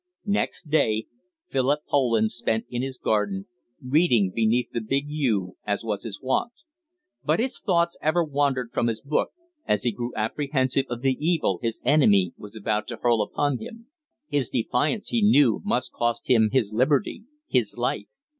[0.25, 1.05] Next day
[1.51, 3.45] Philip Poland spent in his garden,
[3.85, 6.51] reading beneath the big yew, as was his wont.
[7.23, 9.29] But his thoughts ever wandered from his book,
[9.67, 13.89] as he grew apprehensive of the evil his enemy was about to hurl upon him.
[14.27, 18.07] His defiance, he knew, must cost him his liberty his life.